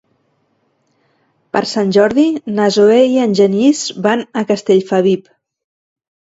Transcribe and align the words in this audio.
Per 1.57 1.61
Sant 1.73 1.91
Jordi 1.99 2.25
na 2.61 2.71
Zoè 2.79 2.97
i 3.11 3.21
en 3.27 3.37
Genís 3.43 3.85
van 4.09 4.27
a 4.41 4.47
Castellfabib. 4.55 5.33